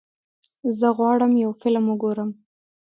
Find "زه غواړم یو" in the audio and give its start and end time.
0.79-1.51